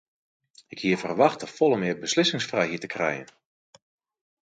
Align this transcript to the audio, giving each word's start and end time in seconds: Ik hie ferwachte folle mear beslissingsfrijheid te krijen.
Ik 0.73 0.79
hie 0.83 0.97
ferwachte 1.01 1.47
folle 1.57 1.77
mear 1.81 1.99
beslissingsfrijheid 2.07 2.81
te 2.83 2.91
krijen. 2.95 3.27